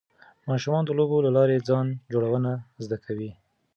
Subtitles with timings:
[0.49, 2.51] ماشومان د لوبو له لارې ځان جوړونه
[2.83, 3.31] زده کوي.